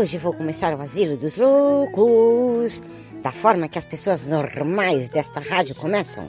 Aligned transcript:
Hoje 0.00 0.16
vou 0.16 0.32
começar 0.32 0.72
o 0.72 0.80
Asilo 0.80 1.14
dos 1.14 1.36
Loucos, 1.36 2.80
da 3.22 3.30
forma 3.30 3.68
que 3.68 3.78
as 3.78 3.84
pessoas 3.84 4.24
normais 4.24 5.10
desta 5.10 5.40
rádio 5.40 5.74
começam. 5.74 6.26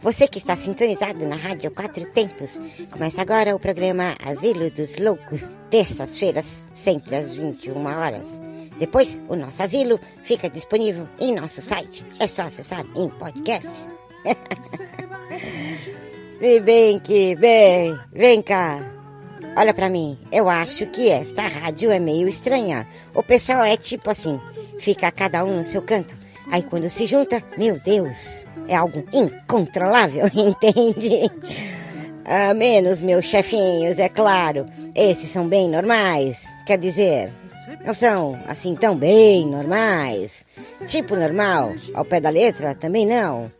Você 0.00 0.28
que 0.28 0.38
está 0.38 0.54
sintonizado 0.54 1.26
na 1.26 1.34
Rádio 1.34 1.72
Quatro 1.72 2.06
Tempos, 2.06 2.60
começa 2.88 3.20
agora 3.20 3.56
o 3.56 3.58
programa 3.58 4.14
Asilo 4.24 4.70
dos 4.70 4.96
Loucos, 4.96 5.50
terças-feiras, 5.68 6.64
sempre 6.72 7.16
às 7.16 7.30
21 7.30 7.84
horas. 7.84 8.40
Depois, 8.78 9.20
o 9.28 9.34
nosso 9.34 9.60
asilo 9.60 9.98
fica 10.22 10.48
disponível 10.48 11.08
em 11.18 11.34
nosso 11.34 11.60
site. 11.60 12.06
É 12.20 12.28
só 12.28 12.42
acessar 12.42 12.86
em 12.94 13.08
podcast. 13.08 13.88
Se 16.38 16.60
bem 16.60 17.00
que, 17.00 17.34
bem, 17.34 17.98
vem 18.12 18.40
cá. 18.40 18.99
Olha 19.56 19.74
pra 19.74 19.88
mim, 19.88 20.18
eu 20.30 20.48
acho 20.48 20.86
que 20.86 21.10
esta 21.10 21.42
rádio 21.42 21.90
é 21.90 21.98
meio 21.98 22.28
estranha. 22.28 22.86
O 23.14 23.22
pessoal 23.22 23.64
é 23.64 23.76
tipo 23.76 24.10
assim, 24.10 24.40
fica 24.78 25.10
cada 25.10 25.44
um 25.44 25.56
no 25.56 25.64
seu 25.64 25.82
canto. 25.82 26.16
Aí 26.50 26.62
quando 26.62 26.88
se 26.88 27.06
junta, 27.06 27.42
meu 27.56 27.78
Deus, 27.78 28.46
é 28.68 28.76
algo 28.76 29.04
incontrolável, 29.12 30.26
entende? 30.34 31.30
A 32.24 32.54
menos 32.54 33.00
meus 33.00 33.24
chefinhos, 33.24 33.98
é 33.98 34.08
claro. 34.08 34.66
Esses 34.94 35.28
são 35.30 35.48
bem 35.48 35.68
normais. 35.68 36.44
Quer 36.66 36.78
dizer, 36.78 37.32
não 37.84 37.94
são 37.94 38.38
assim 38.46 38.74
tão 38.74 38.96
bem 38.96 39.46
normais. 39.46 40.44
Tipo 40.86 41.16
normal, 41.16 41.74
ao 41.94 42.04
pé 42.04 42.20
da 42.20 42.30
letra, 42.30 42.74
também 42.74 43.06
não. 43.06 43.50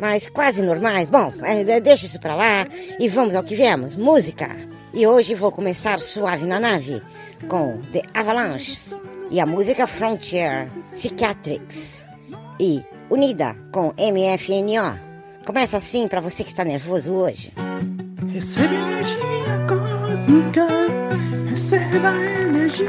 Mas 0.00 0.28
quase 0.28 0.62
normais. 0.62 1.08
Bom, 1.08 1.32
eh, 1.42 1.80
deixa 1.80 2.06
isso 2.06 2.20
pra 2.20 2.34
lá 2.34 2.66
e 2.98 3.08
vamos 3.08 3.34
ao 3.34 3.44
que 3.44 3.54
viemos: 3.54 3.96
música. 3.96 4.73
E 4.94 5.08
hoje 5.08 5.34
vou 5.34 5.50
começar 5.50 5.98
suave 5.98 6.46
na 6.46 6.60
nave 6.60 7.02
com 7.48 7.80
The 7.92 8.02
Avalanches 8.14 8.96
e 9.28 9.40
a 9.40 9.44
música 9.44 9.88
Frontier 9.88 10.68
Psychiatrics 10.92 12.06
e 12.60 12.80
Unida 13.10 13.56
com 13.72 13.92
MFNO. 13.98 14.96
Começa 15.44 15.78
assim 15.78 16.06
pra 16.06 16.20
você 16.20 16.44
que 16.44 16.50
está 16.50 16.64
nervoso 16.64 17.12
hoje. 17.12 17.52
Energia 18.22 19.66
cósmica, 19.68 20.66
receba 21.50 22.14
energia. 22.14 22.88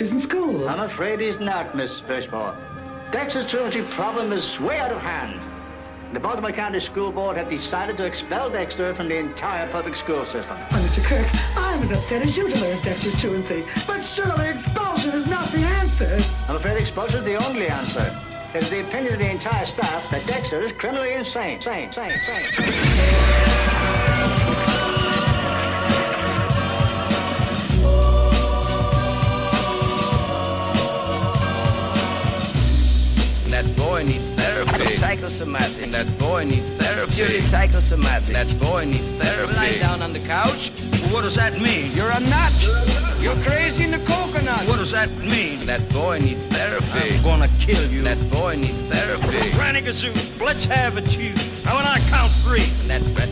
In 0.00 0.20
school. 0.20 0.68
I'm 0.70 0.80
afraid 0.80 1.20
he's 1.20 1.38
not, 1.38 1.74
Miss 1.74 2.00
Fishmore. 2.00 2.56
Dexter's 3.12 3.46
truancy 3.46 3.82
problem 3.82 4.32
is 4.32 4.58
way 4.58 4.78
out 4.78 4.90
of 4.90 4.98
hand. 4.98 5.38
The 6.14 6.18
Baltimore 6.18 6.50
County 6.50 6.80
School 6.80 7.12
Board 7.12 7.36
have 7.36 7.50
decided 7.50 7.98
to 7.98 8.04
expel 8.06 8.48
Dexter 8.48 8.94
from 8.94 9.08
the 9.08 9.18
entire 9.18 9.68
public 9.68 9.94
school 9.94 10.24
system. 10.24 10.56
Oh, 10.58 10.88
Mr. 10.88 11.04
Kirk, 11.04 11.26
I'm 11.56 11.82
as 11.82 11.92
upset 11.92 12.22
as 12.22 12.36
you 12.36 12.48
to 12.48 12.58
learn 12.58 12.82
Dexter's 12.82 13.20
truancy. 13.20 13.64
But 13.86 14.02
surely 14.02 14.48
expulsion 14.48 15.10
is 15.10 15.26
not 15.26 15.52
the 15.52 15.58
answer. 15.58 16.18
I'm 16.48 16.56
afraid 16.56 16.78
expulsion 16.78 17.18
is 17.18 17.24
the 17.26 17.46
only 17.46 17.68
answer. 17.68 18.18
It's 18.54 18.70
the 18.70 18.80
opinion 18.80 19.12
of 19.12 19.18
the 19.20 19.30
entire 19.30 19.66
staff 19.66 20.10
that 20.10 20.26
Dexter 20.26 20.62
is 20.62 20.72
criminally 20.72 21.12
insane. 21.12 21.60
Sane, 21.60 21.92
sane, 21.92 22.12
sane. 22.24 23.51
Psychosomatic. 35.12 35.90
That 35.90 36.18
boy 36.18 36.44
needs 36.44 36.70
therapy. 36.70 37.12
Purely 37.12 37.42
psychosomatic. 37.42 38.32
That 38.32 38.58
boy 38.58 38.86
needs 38.86 39.12
therapy. 39.12 39.52
Lying 39.52 39.78
down 39.80 40.00
on 40.00 40.14
the 40.14 40.20
couch. 40.20 40.70
What 41.12 41.20
does 41.20 41.34
that 41.34 41.60
mean? 41.60 41.92
You're 41.92 42.10
a 42.10 42.18
nut. 42.18 42.50
You're 43.20 43.36
crazy 43.44 43.84
in 43.84 43.90
the 43.90 43.98
coconut. 43.98 44.66
What 44.66 44.78
does 44.78 44.92
that 44.92 45.10
mean? 45.18 45.66
That 45.66 45.86
boy 45.90 46.18
needs 46.18 46.46
therapy. 46.46 47.14
I'm 47.14 47.22
gonna 47.22 47.50
kill 47.60 47.86
you. 47.92 48.00
That 48.00 48.16
boy 48.30 48.56
needs 48.56 48.80
therapy. 48.80 49.50
Granny 49.50 49.82
Gazoo, 49.82 50.14
let's 50.40 50.64
have 50.64 50.96
it, 50.96 51.14
you. 51.14 51.34
Now 51.62 51.76
when 51.76 51.84
I 51.84 51.98
count 52.08 52.32
three. 52.42 52.64
That 52.88 53.02
that 53.14 53.28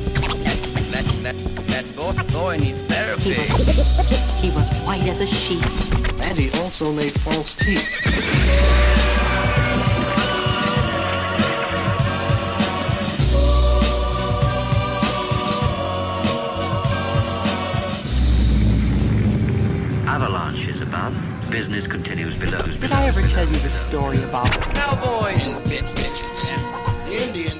that 0.92 1.06
that, 1.22 1.36
that 1.68 1.96
boy, 1.96 2.12
boy 2.30 2.58
needs 2.58 2.82
therapy. 2.82 3.32
He 4.42 4.50
was 4.50 4.68
white 4.84 5.08
as 5.08 5.20
a 5.20 5.26
sheet. 5.26 5.64
And 6.20 6.38
he 6.38 6.50
also 6.60 6.92
made 6.92 7.18
false 7.20 7.54
teeth. 7.54 8.99
Business 21.80 21.92
continues 21.92 22.36
below. 22.36 22.60
Did 22.62 22.92
I 22.92 23.06
ever 23.06 23.26
tell 23.28 23.46
you 23.46 23.56
the 23.56 23.70
story 23.70 24.22
about 24.24 24.50
Cowboys. 24.74 25.48
midgets, 25.66 26.50
Indians, 27.10 27.59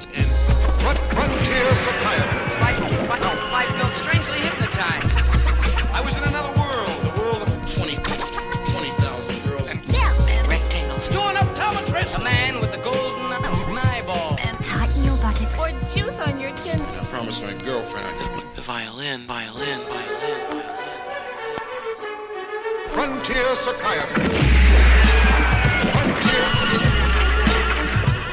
Frontier. 23.61 24.07
Frontier. 24.07 24.47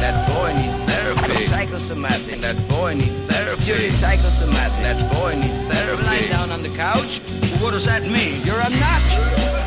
That 0.00 0.16
boy 0.32 0.50
needs 0.56 0.78
therapy. 0.80 1.44
Psychosomatic. 1.44 2.40
That 2.40 2.56
boy 2.68 2.94
needs 2.94 3.20
therapy. 3.20 3.64
Purely 3.64 3.90
psychosomatic. 3.90 4.82
That 4.82 5.12
boy 5.12 5.34
needs 5.34 5.60
therapy. 5.60 6.02
Lying 6.04 6.30
down 6.30 6.50
on 6.52 6.62
the 6.62 6.70
couch. 6.70 7.20
What 7.60 7.72
does 7.72 7.84
that 7.84 8.02
mean? 8.04 8.40
You're 8.46 8.60
a 8.60 8.70
nut. 8.70 9.02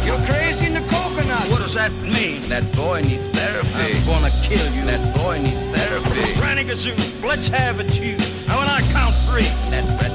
You're 0.04 0.26
crazy 0.26 0.66
in 0.66 0.74
the 0.74 0.80
coconut. 0.80 1.01
What 1.72 1.90
does 1.90 1.94
that 1.94 2.20
mean? 2.20 2.50
That 2.50 2.70
boy 2.76 3.00
needs 3.00 3.30
therapy. 3.30 3.70
I'm 3.72 4.06
gonna 4.06 4.30
kill 4.44 4.74
you. 4.74 4.84
That 4.84 5.16
boy 5.16 5.40
needs 5.40 5.64
therapy. 5.64 6.34
Granny 6.38 6.66
Gazoo, 6.66 6.94
let's 7.24 7.48
have 7.48 7.80
it, 7.80 7.98
you. 7.98 8.18
Now 8.46 8.60
when 8.60 8.68
I 8.68 8.82
count 8.92 9.16
three. 9.30 9.48
That 9.72 9.88
that 10.02 10.12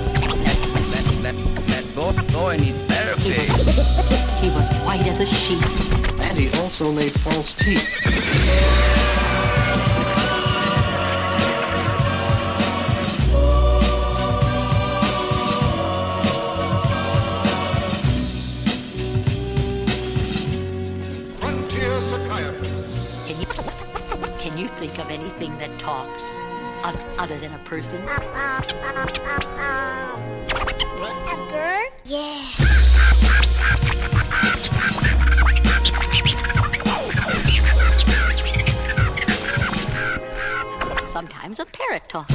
that 0.93 1.32
that, 1.32 1.67
that 1.69 1.94
boy, 1.94 2.12
boy 2.31 2.56
needs 2.58 2.82
therapy. 2.82 3.49
He 4.38 4.50
was 4.50 4.69
white 4.85 5.06
as 5.08 5.20
a 5.20 5.25
sheet. 5.25 5.64
And 6.20 6.37
he 6.38 6.50
also 6.61 6.93
made 6.93 7.12
false 7.12 7.55
teeth. 7.55 9.06
Anything 25.10 25.56
that 25.58 25.70
talks 25.78 26.10
other 27.18 27.38
than 27.38 27.52
a 27.52 27.58
person. 27.58 28.02
A 28.02 28.16
bird? 31.50 31.90
Yeah. 32.04 32.42
Sometimes 41.06 41.60
a 41.60 41.66
parrot 41.66 42.08
talks. 42.08 42.34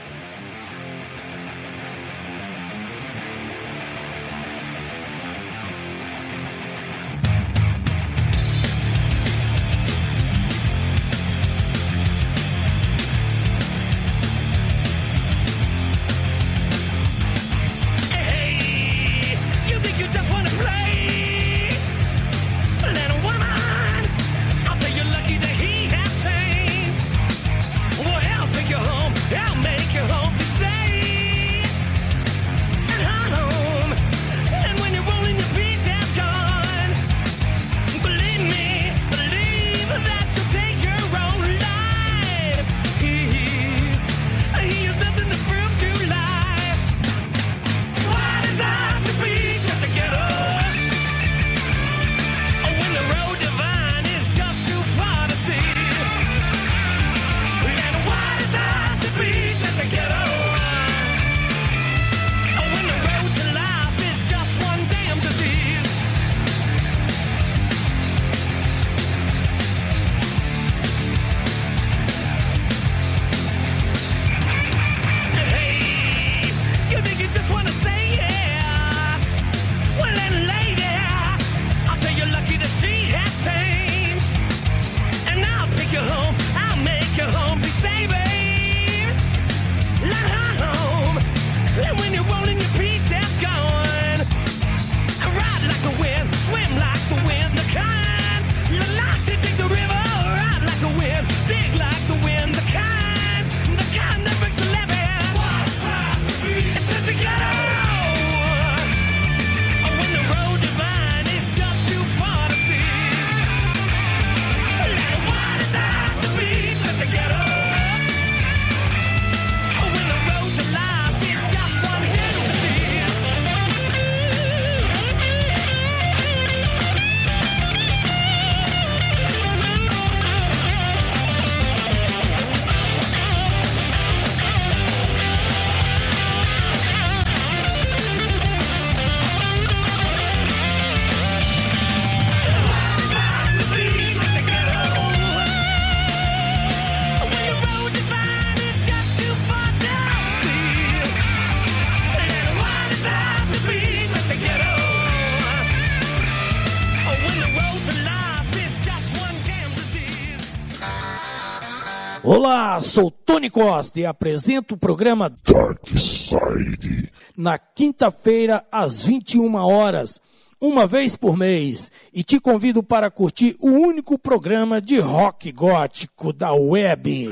Olá, 162.23 162.79
sou 162.79 163.09
Tony 163.09 163.49
Costa 163.49 163.99
e 163.99 164.05
apresento 164.05 164.75
o 164.75 164.77
programa 164.77 165.27
Dark 165.43 165.87
Side. 165.97 167.11
na 167.35 167.57
quinta-feira 167.57 168.63
às 168.71 169.03
21 169.03 169.55
horas, 169.55 170.21
uma 170.59 170.85
vez 170.85 171.15
por 171.15 171.35
mês, 171.35 171.91
e 172.13 172.23
te 172.23 172.39
convido 172.39 172.83
para 172.83 173.09
curtir 173.09 173.55
o 173.59 173.69
único 173.69 174.19
programa 174.19 174.79
de 174.79 174.99
rock 174.99 175.51
gótico 175.51 176.31
da 176.31 176.53
web. 176.53 177.31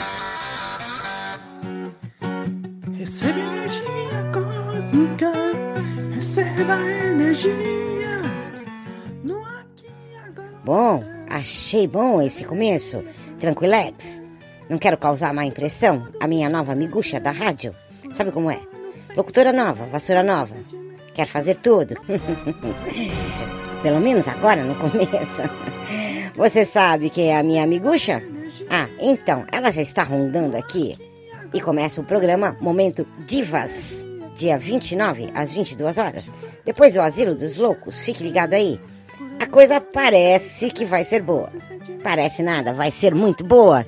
Recebe 2.98 3.40
energia 3.42 4.32
cósmica, 4.34 5.32
receba 6.16 6.82
energia. 6.82 8.22
No 9.24 9.38
aqui 9.46 9.86
e 9.86 10.18
agora. 10.28 10.60
Bom, 10.66 11.04
achei 11.30 11.86
bom 11.86 12.20
esse 12.24 12.44
começo. 12.44 13.04
Tranquilex. 13.40 14.29
Não 14.70 14.78
quero 14.78 14.98
causar 14.98 15.34
má 15.34 15.44
impressão. 15.44 16.08
A 16.20 16.28
minha 16.28 16.48
nova 16.48 16.76
miguxa 16.76 17.20
da 17.20 17.32
rádio. 17.32 17.76
Sabe 18.14 18.32
como 18.32 18.52
é? 18.52 18.60
Locutora 19.16 19.52
nova, 19.52 19.86
vassoura 19.88 20.24
nova. 20.24 20.56
Quer 21.14 21.26
fazer 21.26 21.58
tudo. 21.58 21.96
Pelo 23.82 24.00
menos 24.00 24.28
agora 24.28 24.64
no 24.64 24.76
começo. 24.76 25.50
Você 26.36 26.64
sabe 26.64 27.10
quem 27.10 27.32
é 27.32 27.38
a 27.40 27.44
minha 27.44 27.66
miguxa? 27.66 28.22
Ah, 28.70 28.88
então, 29.00 29.46
ela 29.52 29.72
já 29.72 29.82
está 29.82 30.04
rondando 30.04 30.56
aqui. 30.56 30.96
E 31.52 31.60
começa 31.60 32.00
o 32.00 32.04
programa 32.06 32.56
Momento 32.62 33.08
Divas. 33.28 34.06
Dia 34.36 34.58
29 34.58 35.32
às 35.34 35.52
22 35.52 35.98
horas. 35.98 36.32
Depois 36.64 36.94
do 36.94 37.02
Asilo 37.02 37.34
dos 37.34 37.58
Loucos. 37.58 38.00
Fique 38.02 38.24
ligado 38.24 38.54
aí. 38.54 38.80
A 39.40 39.48
coisa 39.48 39.82
parece 39.82 40.70
que 40.70 40.86
vai 40.86 41.04
ser 41.04 41.24
boa. 41.24 41.50
Parece 42.04 42.44
nada, 42.44 42.72
vai 42.72 42.92
ser 42.92 43.16
muito 43.16 43.44
boa. 43.44 43.86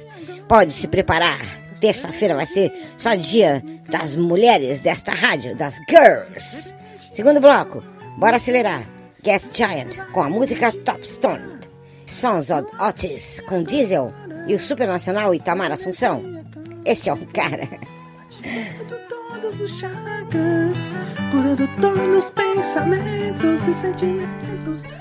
Pode 0.51 0.73
se 0.73 0.85
preparar. 0.85 1.39
terça-feira 1.79 2.35
vai 2.35 2.45
ser 2.45 2.73
só 2.97 3.15
dia 3.15 3.63
das 3.87 4.17
mulheres 4.17 4.81
desta 4.81 5.13
rádio, 5.13 5.55
das 5.55 5.79
girls. 5.89 6.75
Segundo 7.13 7.39
bloco, 7.39 7.81
bora 8.17 8.35
acelerar. 8.35 8.83
Gas 9.23 9.49
Giant 9.53 9.95
com 10.11 10.21
a 10.21 10.29
música 10.29 10.73
Top 10.83 11.07
Stone. 11.07 11.61
Sons 12.05 12.51
of 12.51 12.67
Otis 12.81 13.39
com 13.47 13.63
Diesel 13.63 14.13
e 14.45 14.53
o 14.53 14.59
Supernacional 14.59 15.33
Itamar 15.33 15.71
Assunção. 15.71 16.21
Este 16.83 17.09
é 17.09 17.13
o 17.13 17.25
cara. 17.27 17.69
Todos 18.99 19.61
os 19.61 19.79
chakras, 19.79 20.77
curando 21.31 21.65
todos 21.79 22.25
os 22.25 22.29
pensamentos 22.31 23.67
e 23.69 23.73
sentimentos. 23.73 25.00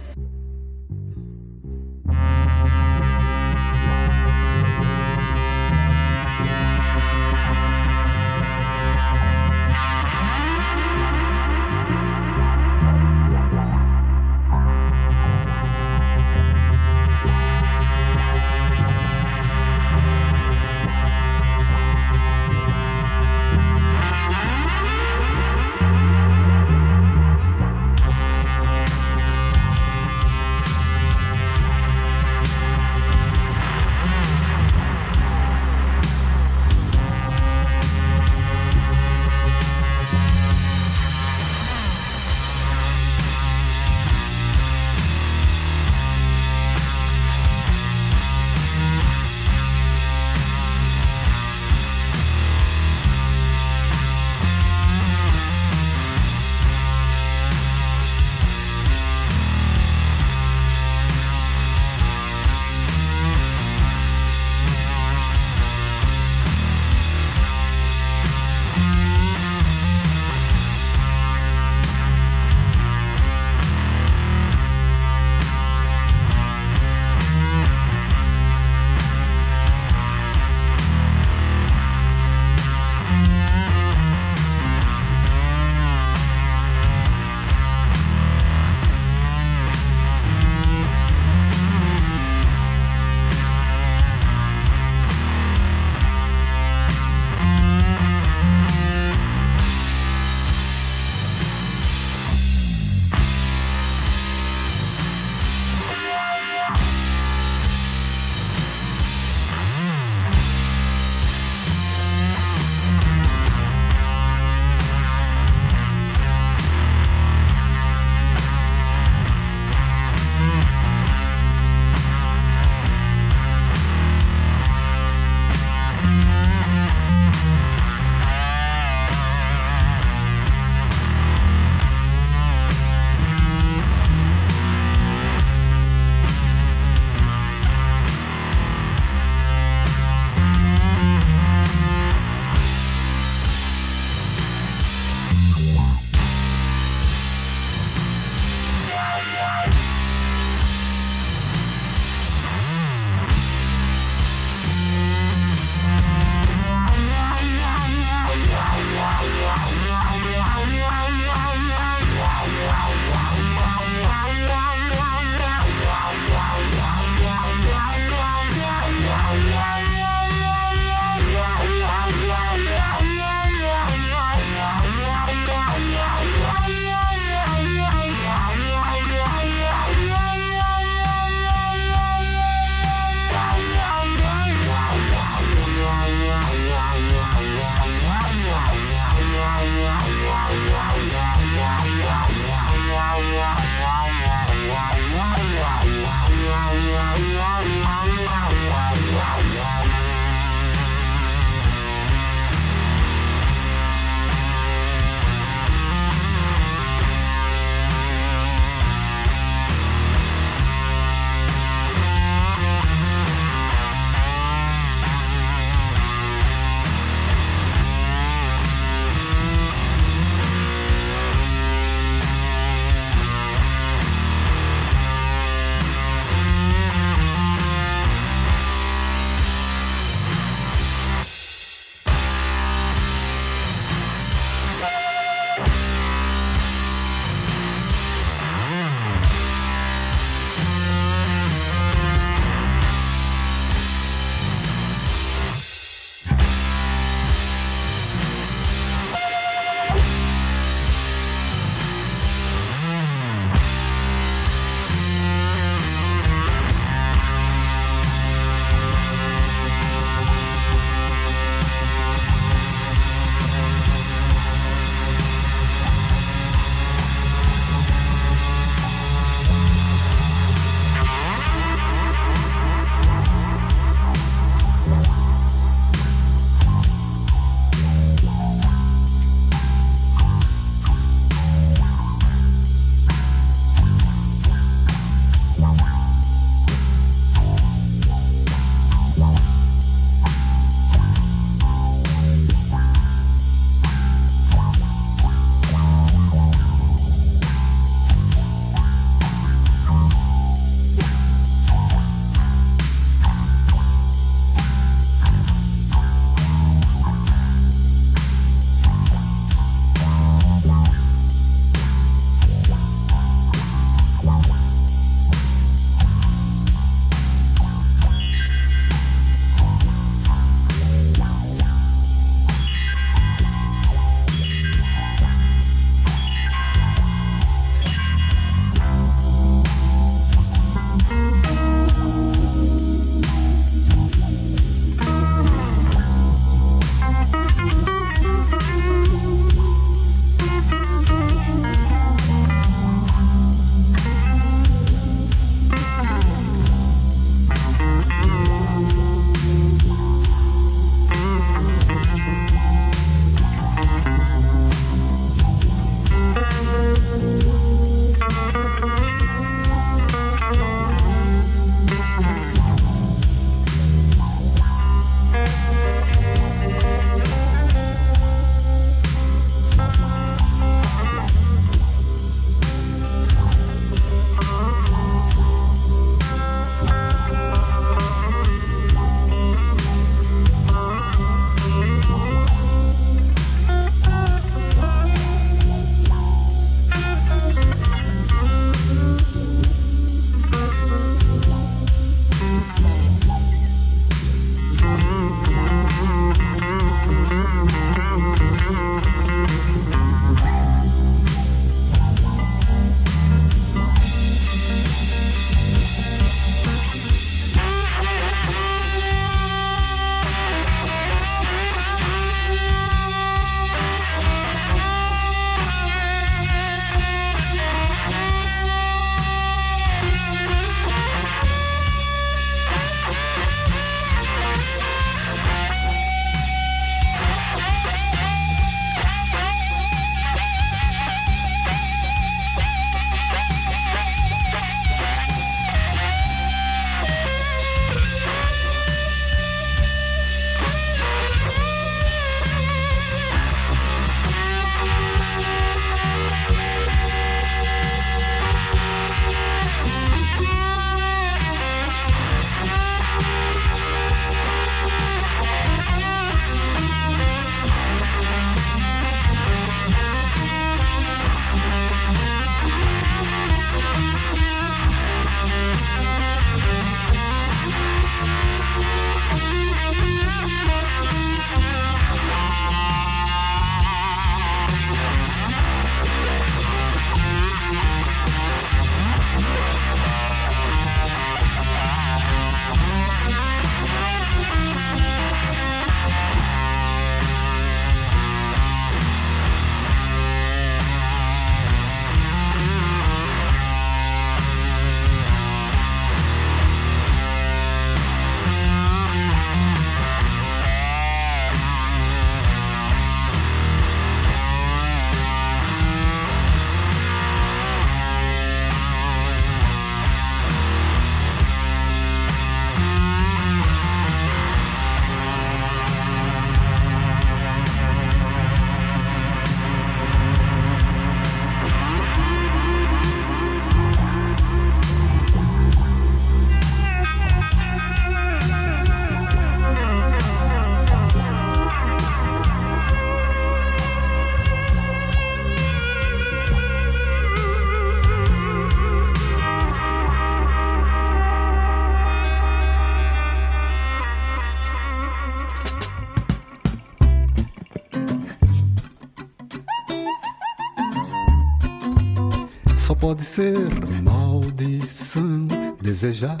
Desejar 556.01 556.35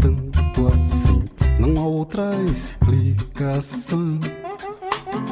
tanto 0.00 0.68
assim, 0.68 1.24
não 1.58 1.82
há 1.82 1.84
outra 1.84 2.32
explicação. 2.44 4.20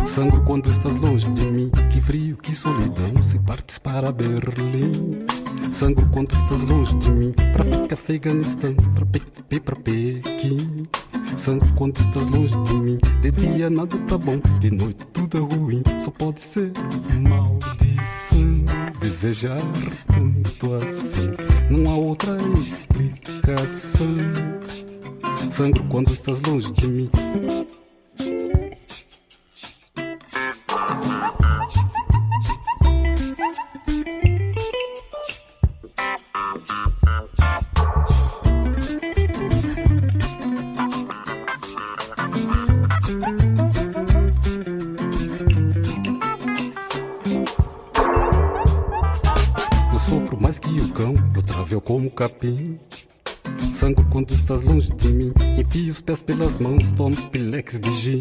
Sangro 0.05 0.43
quando 0.43 0.69
estás 0.69 0.97
longe 0.97 1.31
de 1.31 1.47
mim, 1.47 1.71
que 1.89 2.01
frio, 2.01 2.37
que 2.39 2.53
solidão. 2.53 3.23
Se 3.23 3.39
partes 3.39 3.79
para 3.79 4.11
Berlim, 4.11 5.25
sangro 5.71 6.09
quando 6.13 6.33
estás 6.33 6.63
longe 6.63 6.93
de 6.97 7.09
mim, 7.13 7.33
pra 7.53 7.63
ficar 7.65 7.95
Afeganistão, 7.95 8.75
pra 8.97 9.07
Pepe, 9.07 9.61
pra 9.61 9.77
Pequim. 9.77 10.85
Sangro 11.37 11.73
quando 11.77 12.01
estás 12.01 12.29
longe 12.31 12.61
de 12.65 12.75
mim, 12.75 12.99
de 13.23 13.31
dia 13.31 13.71
nada 13.71 13.97
tá 14.09 14.19
bom, 14.19 14.41
de 14.59 14.73
noite 14.73 15.07
tudo 15.13 15.39
é 15.39 15.55
ruim. 15.55 15.85
Só 16.01 16.11
pode 16.11 16.41
ser 16.41 16.73
Desejar 19.01 19.61
tanto 20.07 20.75
assim, 20.75 21.31
não 21.71 21.91
há 21.91 21.97
outra 21.97 22.37
explicação. 22.59 24.07
Sangro 25.51 25.85
quando 25.85 26.13
estás 26.13 26.41
longe 26.43 26.73
de 26.73 26.87
mim. 26.87 27.11
Como 52.09 52.11
capim. 52.11 52.79
Quando 54.11 54.33
estás 54.33 54.63
longe 54.63 54.93
de 54.95 55.09
mim. 55.09 55.33
Enfio 55.59 55.93
os 55.93 56.01
pés 56.01 56.23
pelas 56.23 56.59
mãos, 56.59 56.91
tomo 56.93 57.17
pilex 57.31 57.79
de 57.79 57.91
gin. 57.91 58.21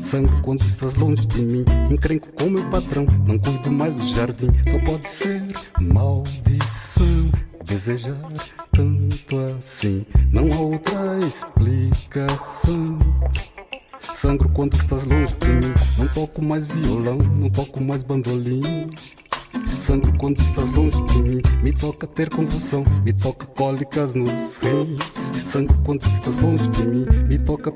Sangro 0.00 0.40
quando 0.42 0.60
estás 0.62 0.96
longe 0.96 1.26
de 1.26 1.40
mim. 1.40 1.64
Encrenco 1.90 2.28
com 2.32 2.50
meu 2.50 2.68
patrão, 2.70 3.06
não 3.26 3.38
cuido 3.38 3.70
mais 3.70 3.98
do 3.98 4.06
jardim. 4.06 4.48
Só 4.68 4.78
pode 4.80 5.08
ser 5.08 5.42
maldição. 5.80 7.30
Desejar 7.64 8.18
tanto 8.72 9.38
assim, 9.56 10.04
não 10.32 10.52
há 10.52 10.60
outra 10.60 11.18
explicação. 11.26 12.98
Sangro 14.14 14.48
quando 14.50 14.74
estás 14.74 15.04
longe 15.04 15.34
de 15.36 15.48
mim. 15.48 15.74
Não 15.98 16.08
toco 16.08 16.42
mais 16.42 16.66
violão, 16.66 17.18
não 17.18 17.48
toco 17.48 17.82
mais 17.82 18.02
bandolim. 18.02 18.90
Sangro 19.78 20.12
quando 20.18 20.38
estás 20.38 20.70
longe 20.72 21.02
de 21.04 21.22
mim. 21.22 21.42
Me 21.62 21.72
toca 21.72 22.06
ter 22.06 22.30
convulsão, 22.30 22.84
me 23.04 23.12
toca 23.12 23.46
cólicas 23.46 24.14
nos 24.14 24.58
rins. 24.58 25.32
Sangro 25.44 25.76
quando 25.84 26.02
estás 26.02 26.38
longe 26.38 26.68
de 26.70 26.82
mim. 26.84 27.06
Me 27.28 27.38
toca. 27.38 27.72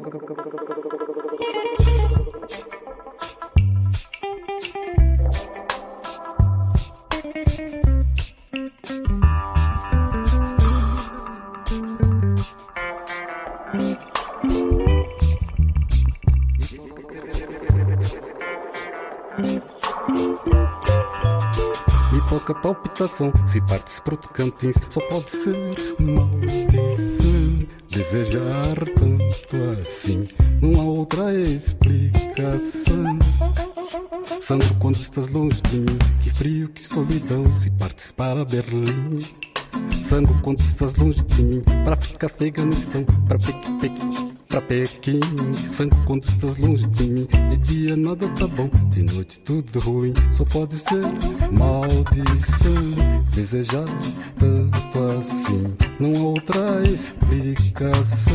Palpitação, 22.67 23.33
se 23.47 23.61
partes 23.61 24.01
pro 24.01 24.17
Tocantins, 24.17 24.75
só 24.89 25.01
pode 25.09 25.31
ser 25.31 25.57
maldição. 26.01 27.65
Desejar 27.89 28.75
tanto 28.99 29.57
assim, 29.81 30.27
não 30.61 30.81
há 30.81 30.85
outra 30.85 31.33
explicação. 31.33 33.21
Sangro 34.41 34.75
quando 34.81 34.97
estás 34.97 35.29
longe 35.29 35.63
de 35.63 35.77
mim, 35.79 35.99
que 36.21 36.31
frio, 36.31 36.69
que 36.69 36.83
solidão, 36.83 37.53
se 37.53 37.71
partes 37.71 38.11
para 38.11 38.45
Berlim. 38.45 39.25
Sangro 40.03 40.35
quando 40.43 40.59
estás 40.59 40.97
longe 40.97 41.23
de 41.23 41.43
mim, 41.45 41.63
pra 41.85 41.95
ficar 41.95 42.27
Afeganistão, 42.27 43.05
pra 43.29 43.39
Pequi, 43.39 43.79
Pequi, 43.79 44.26
pra 44.49 44.61
Pequim. 44.61 45.21
Sangro 45.73 45.99
quando 46.07 46.25
estás 46.25 46.57
longe 46.57 46.87
de 46.87 47.05
mim, 47.05 47.29
de 47.51 47.59
dia 47.59 47.97
nada 47.97 48.29
tá 48.31 48.47
bom, 48.47 48.71
de 48.91 49.03
noite 49.03 49.39
tudo 49.41 49.79
ruim, 49.81 50.15
só 50.31 50.45
pode 50.45 50.77
ser 50.77 51.03
maldição. 51.51 53.27
Desejar 53.35 53.87
tanto 54.39 54.99
assim, 55.19 55.75
não 56.01 56.15
há 56.15 56.29
outra 56.29 56.83
explicação. 56.89 58.33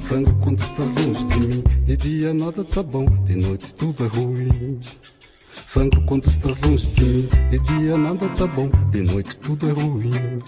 Sangro 0.00 0.34
quando 0.42 0.60
estás 0.60 0.90
longe 0.92 1.24
de 1.26 1.40
mim, 1.46 1.64
de 1.84 1.96
dia 1.96 2.32
nada 2.32 2.64
tá 2.64 2.82
bom, 2.82 3.04
de 3.24 3.36
noite 3.36 3.74
tudo 3.74 4.04
é 4.04 4.08
ruim. 4.08 4.80
Sangro 5.64 6.00
quando 6.02 6.24
estás 6.24 6.58
longe 6.60 6.86
de 6.92 7.04
mim, 7.04 7.28
de 7.50 7.58
dia 7.58 7.98
nada 7.98 8.28
tá 8.28 8.46
bom, 8.46 8.70
de 8.90 9.02
noite 9.02 9.36
tudo 9.36 9.68
é 9.68 9.72
ruim. 9.72 10.42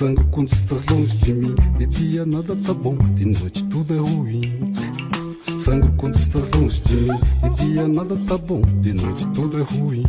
Sangro 0.00 0.24
quando 0.30 0.50
estás 0.50 0.86
longe 0.86 1.14
de 1.18 1.34
mim, 1.34 1.54
de 1.76 1.84
dia 1.84 2.24
nada 2.24 2.56
tá 2.56 2.72
bom, 2.72 2.96
de 3.12 3.26
noite 3.26 3.62
tudo 3.64 3.94
é 3.94 3.98
ruim. 3.98 4.72
Sangro 5.58 5.92
quando 5.98 6.16
estás 6.16 6.48
longe 6.52 6.80
de 6.80 6.96
mim, 6.96 7.20
de 7.42 7.50
dia 7.66 7.86
nada 7.86 8.16
tá 8.26 8.38
bom, 8.38 8.62
de 8.80 8.94
noite 8.94 9.28
tudo 9.34 9.60
é 9.60 9.62
ruim. 9.62 10.06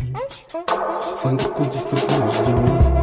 Sangro 1.14 1.46
quando 1.50 1.74
estás 1.74 2.04
longe 2.04 2.42
de 2.42 2.54
mim. 2.54 3.01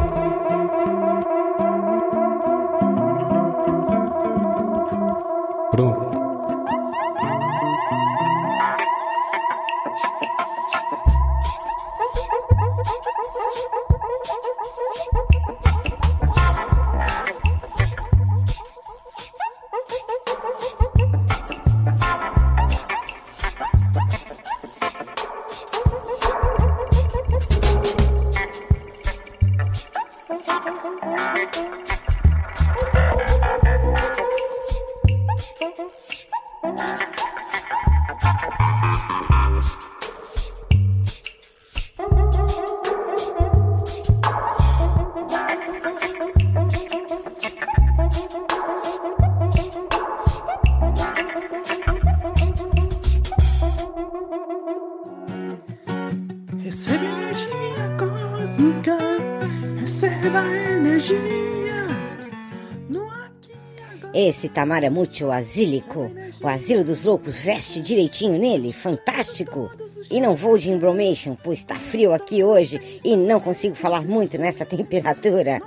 Cósmica, 58.80 58.98
receba 59.80 60.44
energia. 60.46 61.18
Esse 64.12 64.48
Tamar 64.48 64.82
é 64.82 64.90
muito 64.90 65.30
asílico. 65.30 66.10
O 66.42 66.48
asilo 66.48 66.82
dos 66.82 67.04
loucos 67.04 67.36
veste 67.36 67.80
direitinho 67.80 68.38
nele, 68.38 68.72
fantástico. 68.72 69.70
E 70.10 70.20
não 70.20 70.34
vou 70.34 70.58
de 70.58 70.68
embromation, 70.68 71.36
pois 71.40 71.62
tá 71.62 71.76
frio 71.76 72.12
aqui 72.12 72.42
hoje 72.42 72.98
e 73.04 73.16
não 73.16 73.38
consigo 73.38 73.76
falar 73.76 74.02
muito 74.02 74.36
nessa 74.36 74.64
temperatura. 74.66 75.62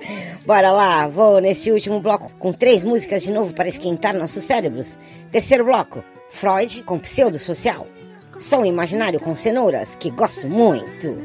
Bora 0.46 0.72
lá, 0.72 1.08
vou 1.08 1.40
nesse 1.40 1.72
último 1.72 2.02
bloco 2.02 2.30
com 2.38 2.52
três 2.52 2.84
músicas 2.84 3.24
de 3.24 3.32
novo 3.32 3.54
para 3.54 3.70
esquentar 3.70 4.14
nossos 4.14 4.44
cérebros. 4.44 5.00
Terceiro 5.32 5.64
bloco, 5.64 6.04
Freud 6.30 6.84
com 6.84 7.00
pseudo-social. 7.00 7.88
Som 8.40 8.66
imaginário 8.66 9.22
com 9.22 9.38
cenouras, 9.38 9.96
que 9.96 10.10
gosto 10.10 10.50
muito. 10.50 11.16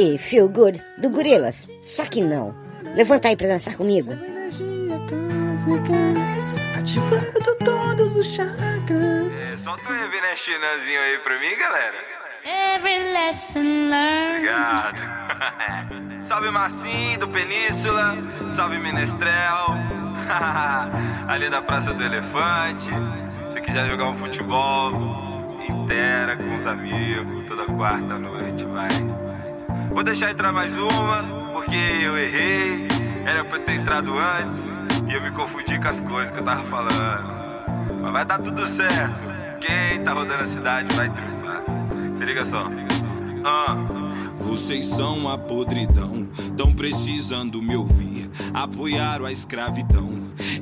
E 0.00 0.16
Feel 0.16 0.48
Good 0.48 0.80
do 0.96 1.10
Gorilas, 1.10 1.68
só 1.82 2.04
que 2.04 2.20
não. 2.22 2.54
Levanta 2.94 3.26
aí 3.26 3.36
pra 3.36 3.48
dançar 3.48 3.76
comigo. 3.76 4.12
Ativando 6.78 7.56
todos 7.64 8.16
os 8.16 8.26
chakras. 8.28 9.42
É, 9.42 9.56
solta 9.56 9.90
um 9.90 10.04
Evinestinazinho 10.04 11.00
aí 11.00 11.18
pra 11.18 11.40
mim, 11.40 11.58
galera. 11.58 11.96
Every 12.44 13.12
lesson 13.12 13.88
learned. 13.90 14.36
Obrigado. 14.36 16.22
salve 16.28 16.50
Marcinho 16.52 17.18
do 17.18 17.28
Península, 17.30 18.16
salve 18.52 18.78
Menestrel, 18.78 19.74
ali 21.26 21.50
da 21.50 21.60
Praça 21.60 21.92
do 21.92 22.04
Elefante. 22.04 22.88
Se 23.52 23.60
quiser 23.62 23.90
jogar 23.90 24.10
um 24.10 24.16
futebol, 24.16 24.92
inteira 25.68 26.36
com 26.36 26.54
os 26.54 26.64
amigos, 26.68 27.48
toda 27.48 27.64
quarta 27.64 28.16
noite, 28.16 28.64
vai. 28.64 29.27
Vou 29.90 30.02
deixar 30.04 30.30
entrar 30.30 30.52
mais 30.52 30.72
uma. 30.76 31.22
porque 31.52 31.76
eu 31.76 32.16
errei. 32.16 32.86
Era 33.24 33.44
pra 33.44 33.58
eu 33.58 33.64
ter 33.64 33.74
entrado 33.74 34.12
antes 34.16 35.02
e 35.08 35.12
eu 35.12 35.22
me 35.22 35.30
confundi 35.32 35.78
com 35.78 35.88
as 35.88 36.00
coisas 36.00 36.30
que 36.30 36.38
eu 36.38 36.44
tava 36.44 36.64
falando. 36.64 37.38
Mas 38.00 38.12
vai 38.12 38.24
dar 38.24 38.38
tudo 38.38 38.66
certo. 38.66 39.20
Quem 39.60 40.02
tá 40.02 40.12
rodando 40.12 40.44
a 40.44 40.46
cidade 40.46 40.94
vai 40.94 41.10
triunfar. 41.10 41.62
Se 42.16 42.24
liga 42.24 42.44
só. 42.44 42.68
Ah. 43.44 43.76
Vocês 44.36 44.86
são 44.86 45.28
a 45.28 45.36
podridão, 45.36 46.26
tão 46.56 46.72
precisando 46.72 47.60
me 47.60 47.76
ouvir. 47.76 48.30
Apoiaram 48.54 49.26
a 49.26 49.32
escravidão, 49.32 50.08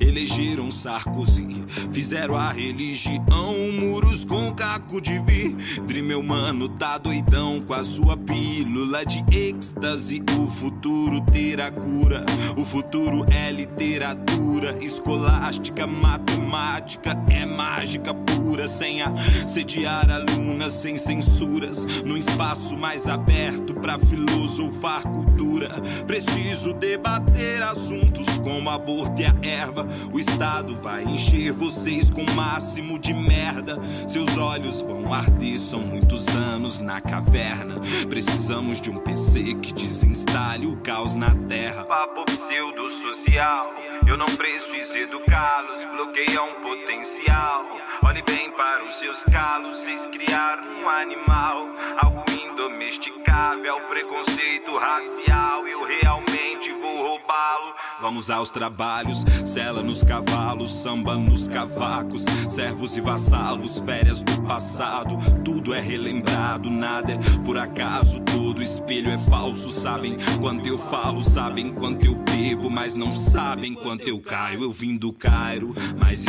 elegeram 0.01 0.71
Sarkozy, 0.71 1.65
fizeram 1.93 2.37
a 2.37 2.51
religião 2.51 3.55
muros 3.73 4.25
com 4.25 4.53
caco 4.53 5.01
de 5.01 5.19
vidro. 5.21 6.05
Meu 6.07 6.23
mano 6.23 6.69
tá 6.69 6.99
doidão 6.99 7.61
com 7.61 7.75
a 7.75 7.83
sua 7.83 8.17
pílula 8.17 9.05
de 9.05 9.25
êxtase. 9.37 10.23
O 10.39 10.47
futuro 10.47 11.21
terá 11.33 11.71
cura, 11.71 12.25
o 12.57 12.65
futuro 12.65 13.27
é 13.33 13.51
literatura 13.51 14.77
escolástica, 14.81 15.87
matemática 15.87 17.17
é 17.29 17.45
mágica 17.45 18.15
pura, 18.15 18.69
sem 18.69 19.03
assediar 19.03 20.09
alunas, 20.11 20.73
sem 20.75 20.97
censuras, 20.97 21.85
num 22.05 22.17
espaço 22.17 22.77
mais 22.77 23.09
aberto 23.09 23.75
pra 23.75 23.99
filosofar 23.99 25.03
cultura. 25.03 25.71
Preciso 26.07 26.73
debater 26.73 27.63
assuntos 27.63 28.39
como 28.39 28.71
aborto 28.71 29.21
e 29.21 29.25
a 29.25 29.35
erva. 29.43 29.76
O 30.13 30.19
Estado 30.19 30.77
vai 30.77 31.05
encher 31.05 31.53
vocês 31.53 32.11
com 32.11 32.23
o 32.23 32.35
máximo 32.35 32.99
de 32.99 33.13
merda. 33.13 33.79
Seus 34.07 34.37
olhos 34.37 34.81
vão 34.81 35.13
arder, 35.13 35.59
são 35.59 35.81
muitos 35.81 36.29
anos 36.37 36.81
na 36.81 37.01
caverna. 37.01 37.77
Precisamos 38.09 38.81
de 38.81 38.91
um 38.91 38.99
PC 38.99 39.55
que 39.55 39.73
desinstale 39.73 40.67
o 40.67 40.77
caos 40.79 41.15
na 41.15 41.35
terra. 41.49 41.85
Papo 41.85 42.25
pseudo-social. 42.25 43.71
Eu 44.07 44.17
não 44.17 44.27
preciso 44.27 44.97
educá-los, 44.97 45.85
bloqueiam 45.85 46.55
potencial. 46.63 47.65
Olhe 48.05 48.23
bem 48.23 48.51
para 48.53 48.87
os 48.87 48.97
seus 48.99 49.25
calos, 49.25 49.79
vocês 49.79 50.07
criaram 50.07 50.63
um 50.83 50.89
animal, 50.89 51.67
algo 52.01 52.26
indomesticável, 52.57 53.79
preconceito 53.83 54.75
racial. 54.79 55.69
Eu 55.69 55.85
realmente 55.85 56.73
vou 56.73 57.03
roubá-lo. 57.03 57.75
Vamos 58.01 58.31
aos 58.31 58.51
trabalhos, 58.51 59.25
cela 59.45 59.83
nos 59.83 60.03
cavalos, 60.03 60.75
samba 60.75 61.17
nos 61.17 61.49
cavacos, 61.49 62.25
servos 62.49 62.97
e 62.97 63.01
vassalos, 63.01 63.79
férias 63.81 64.23
do 64.23 64.43
passado, 64.43 65.19
tudo 65.45 65.75
é 65.75 65.81
relembrado, 65.81 66.71
nada 66.71 67.13
é 67.13 67.19
por 67.45 67.59
acaso, 67.59 68.21
todo 68.21 68.63
espelho 68.63 69.11
é 69.11 69.19
falso. 69.19 69.71
Sabem 69.71 70.17
quanto 70.41 70.67
eu 70.67 70.79
falo, 70.79 71.23
sabem 71.23 71.71
quanto 71.71 72.07
eu 72.07 72.15
bebo, 72.15 72.71
mas 72.71 72.95
não 72.95 73.13
sabem 73.13 73.75
quanto 73.75 74.09
eu 74.09 74.19
caio. 74.19 74.63
Eu 74.63 74.73
vim 74.73 74.97
do 74.97 75.13
Cairo, 75.13 75.75
mais 75.99 76.26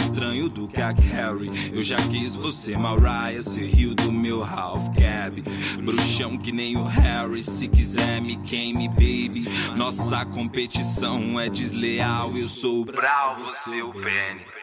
do 0.49 0.67
que 0.67 0.81
a 0.81 0.93
Carrie. 0.93 1.71
Eu 1.73 1.83
já 1.83 1.97
quis 1.97 2.35
você, 2.35 2.77
Mariah, 2.77 3.41
ser 3.41 3.65
rio 3.65 3.93
do 3.95 4.11
meu 4.11 4.43
half 4.43 4.89
cab, 4.95 5.43
bruxão 5.83 6.37
que 6.37 6.51
nem 6.51 6.77
o 6.77 6.83
Harry. 6.83 7.43
Se 7.43 7.67
quiser 7.67 8.21
me 8.21 8.37
queime, 8.37 8.87
baby. 8.87 9.47
Nossa 9.75 10.25
competição 10.25 11.39
é 11.39 11.49
desleal. 11.49 12.31
Eu 12.35 12.47
sou 12.47 12.85
bravo, 12.85 13.45
seu 13.63 13.91
pênis. 13.91 14.56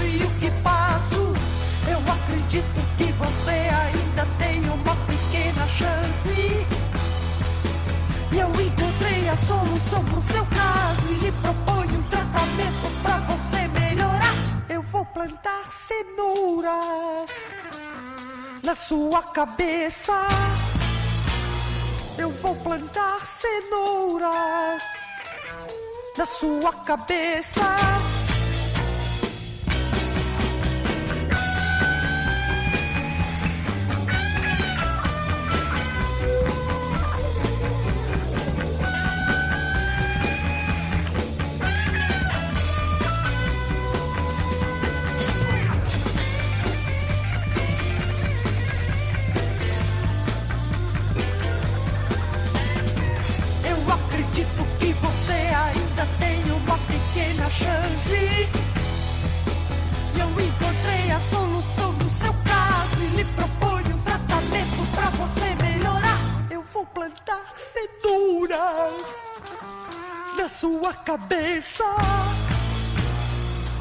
E 0.00 0.24
o 0.24 0.30
que 0.38 0.50
passo. 0.62 1.34
Eu 1.88 1.98
acredito 1.98 2.96
que 2.96 3.12
você 3.12 3.50
ainda 3.50 4.26
tem 4.38 4.60
uma 4.70 4.96
pequena 5.06 5.66
chance. 5.66 6.66
E 8.32 8.38
eu 8.38 8.48
encontrei 8.48 9.28
a 9.28 9.36
solução 9.36 10.04
pro 10.04 10.22
seu 10.22 10.46
caso 10.46 11.10
e 11.10 11.14
lhe 11.24 11.32
proponho 11.32 11.98
um 11.98 12.02
tratamento 12.04 13.02
pra 13.02 13.18
você 13.18 13.68
melhorar. 13.68 14.34
Eu 14.68 14.82
vou 14.82 15.04
plantar 15.04 15.70
cenoura 15.70 16.80
na 18.62 18.74
sua 18.74 19.22
cabeça. 19.22 20.14
Eu 22.16 22.30
vou 22.30 22.54
plantar 22.56 23.26
cenoura 23.26 24.30
na 26.16 26.26
sua 26.26 26.72
cabeça. 26.72 27.62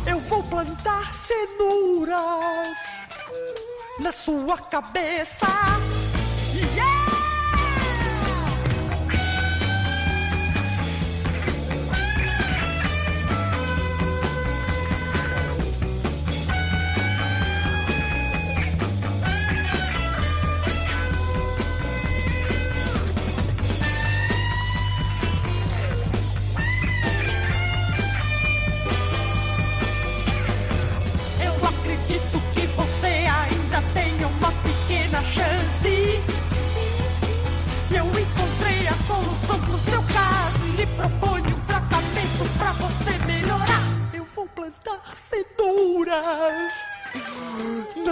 Eu 0.06 0.20
vou 0.22 0.44
plantar 0.44 1.14
cenouras 1.14 2.78
na 4.00 4.12
sua 4.12 4.58
cabeça. 4.58 5.48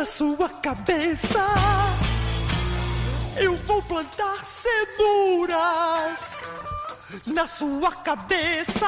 Sua 0.10 0.50
cabeça. 0.50 1.46
Eu 3.38 3.56
vou 3.56 3.82
plantar 3.84 4.44
cenouras 4.44 6.42
na 7.28 7.46
sua 7.48 7.92
cabeça. 7.92 8.88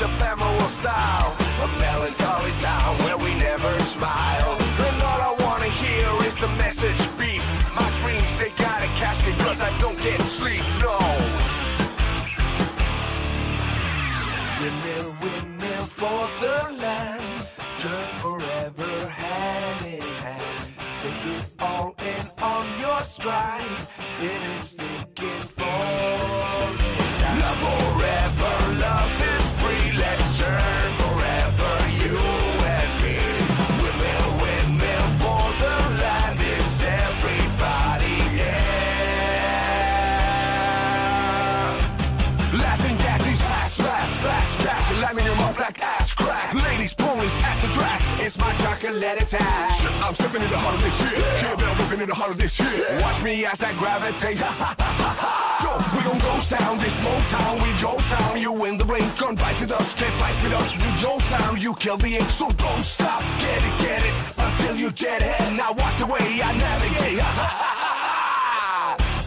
It's 0.00 0.04
ephemeral 0.04 0.68
style. 0.68 1.36
A 1.62 1.66
melancholy 1.80 2.52
town 2.60 2.98
where 2.98 3.18
we 3.18 3.34
never 3.34 3.80
smile. 3.80 4.56
And 4.86 5.02
all 5.02 5.20
I 5.20 5.36
wanna 5.40 5.70
hear 5.70 6.08
is 6.26 6.34
the 6.36 6.48
message 6.48 7.00
beef. 7.18 7.42
My 7.74 7.88
dreams, 8.00 8.38
they 8.38 8.50
gotta 8.50 8.86
catch 9.02 9.24
me 9.26 9.32
cause 9.44 9.60
I 9.60 9.76
don't 9.78 9.98
get 10.00 10.20
sleep, 10.22 10.62
no. 10.80 10.98
Windmill, 14.60 15.16
windmill 15.22 15.86
for 16.00 16.28
the 16.42 16.56
land. 16.82 17.48
Turn 17.78 18.06
forever 18.20 19.08
hand 19.08 19.86
in 19.86 20.02
hand. 20.02 20.42
Take 21.00 21.26
it 21.34 21.44
all 21.58 21.94
in 21.98 22.42
on 22.42 22.66
your 22.80 23.00
stride. 23.02 23.86
It 24.20 24.42
is 24.56 24.76
my 48.98 49.06
chocolate 49.06 49.22
attack. 49.22 49.70
I'm 50.02 50.14
stepping 50.14 50.42
in 50.42 50.50
the 50.50 50.58
heart 50.58 50.74
of 50.74 50.82
this 50.82 50.96
shit. 50.98 51.14
Kid 51.40 51.58
Bell 51.58 51.74
ripping 51.76 52.00
in 52.00 52.08
the 52.08 52.14
heart 52.14 52.30
of 52.30 52.38
this 52.38 52.52
shit. 52.52 53.02
Watch 53.02 53.22
me 53.22 53.44
as 53.44 53.62
I 53.62 53.72
gravitate. 53.72 54.38
Yo, 55.62 55.70
we 55.94 56.02
gon' 56.04 56.18
ghost 56.18 56.50
town, 56.50 56.78
this 56.78 56.96
Motown. 56.96 57.62
We 57.62 57.72
Joe 57.78 57.98
sound. 57.98 58.40
You 58.40 58.64
in 58.64 58.78
the 58.78 58.84
blink, 58.84 59.18
gun 59.18 59.34
bite 59.34 59.60
with 59.60 59.72
us, 59.72 59.94
can't 59.94 60.14
fight 60.20 60.42
with 60.42 60.52
us. 60.52 60.72
We 60.76 60.90
Joe 60.96 61.18
sound. 61.30 61.62
You 61.62 61.74
kill 61.74 61.96
the 61.96 62.16
ink, 62.16 62.30
so 62.30 62.50
don't 62.50 62.84
stop. 62.84 63.22
Get 63.40 63.62
it, 63.62 63.78
get 63.80 64.02
it 64.04 64.14
until 64.38 64.76
you 64.76 64.90
get 64.92 65.22
it. 65.22 65.56
Now 65.56 65.72
watch 65.72 65.98
the 65.98 66.06
way 66.06 66.42
I 66.42 66.52
navigate. 66.56 67.22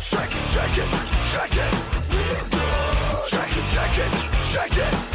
Shake 0.02 0.34
it, 0.36 0.46
shake 0.52 0.78
it, 0.84 0.90
shake 1.32 1.58
it. 1.66 1.74
Shake 3.32 3.58
it, 3.60 3.68
shake 3.76 3.98
it, 4.04 4.12
shake 4.52 4.78
it. 4.78 5.11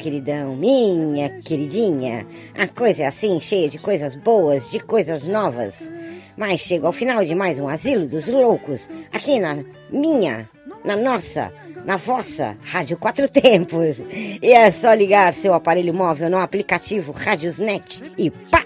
Queridão, 0.00 0.56
minha 0.56 1.28
queridinha, 1.28 2.26
a 2.56 2.66
coisa 2.66 3.02
é 3.02 3.06
assim, 3.06 3.38
cheia 3.38 3.68
de 3.68 3.78
coisas 3.78 4.14
boas, 4.14 4.70
de 4.70 4.80
coisas 4.80 5.22
novas. 5.22 5.92
Mas 6.38 6.60
chego 6.60 6.86
ao 6.86 6.92
final 6.92 7.22
de 7.22 7.34
mais 7.34 7.58
um 7.58 7.68
Asilo 7.68 8.06
dos 8.06 8.26
Loucos, 8.26 8.88
aqui 9.12 9.38
na 9.38 9.62
minha, 9.90 10.48
na 10.82 10.96
nossa, 10.96 11.52
na 11.84 11.96
vossa 11.96 12.56
Rádio 12.64 12.96
Quatro 12.96 13.28
Tempos. 13.28 14.02
E 14.10 14.50
é 14.50 14.70
só 14.70 14.94
ligar 14.94 15.34
seu 15.34 15.52
aparelho 15.52 15.92
móvel 15.92 16.30
no 16.30 16.38
aplicativo 16.38 17.12
Rádiosnet 17.12 18.02
e 18.16 18.30
pá! 18.30 18.64